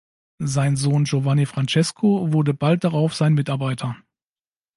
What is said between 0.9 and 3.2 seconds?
Giovanni Francesco wurde bald darauf